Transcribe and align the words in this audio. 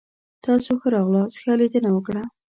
تاسو 0.45 0.71
ښه 0.79 0.87
راغلاست. 0.95 1.37
ښه 1.41 1.51
لیدنه 1.59 1.89
وکړه! 1.93 2.23